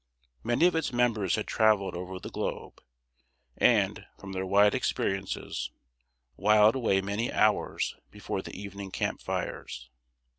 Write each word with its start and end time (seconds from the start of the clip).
Many 0.43 0.65
of 0.65 0.73
its 0.75 0.91
members 0.91 1.35
had 1.35 1.45
traveled 1.45 1.93
over 1.93 2.17
the 2.17 2.31
globe, 2.31 2.81
and, 3.55 4.07
from 4.19 4.31
their 4.31 4.47
wide 4.47 4.73
experiences, 4.73 5.69
whiled 6.35 6.73
away 6.73 7.01
many 7.01 7.31
hours 7.31 7.95
before 8.09 8.41
the 8.41 8.59
evening 8.59 8.89
camp 8.89 9.21
fires. 9.21 9.91